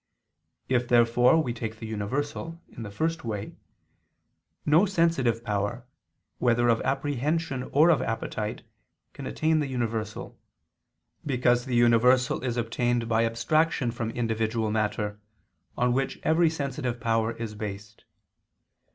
If, 0.67 0.87
therefore, 0.87 1.37
we 1.43 1.53
take 1.53 1.77
the 1.77 1.85
universal, 1.85 2.59
in 2.69 2.81
the 2.81 2.89
first 2.89 3.23
way, 3.23 3.53
no 4.65 4.87
sensitive 4.87 5.43
power, 5.43 5.85
whether 6.39 6.69
of 6.69 6.81
apprehension 6.81 7.69
or 7.71 7.91
of 7.91 8.01
appetite, 8.01 8.63
can 9.13 9.27
attain 9.27 9.59
the 9.59 9.67
universal: 9.67 10.39
because 11.23 11.65
the 11.65 11.75
universal 11.75 12.43
is 12.43 12.57
obtained 12.57 13.07
by 13.07 13.27
abstraction 13.27 13.91
from 13.91 14.09
individual 14.09 14.71
matter, 14.71 15.19
on 15.77 15.93
which 15.93 16.19
every 16.23 16.49
sensitive 16.49 16.99
power 16.99 17.33
is 17.33 17.53
based. 17.53 18.03